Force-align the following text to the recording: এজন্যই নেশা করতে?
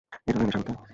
এজন্যই 0.27 0.45
নেশা 0.47 0.59
করতে? 0.59 0.71